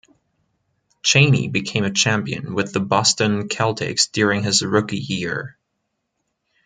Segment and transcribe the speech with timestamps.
[1.03, 5.59] Chaney became a champion with the Boston Celtics during his rookie year.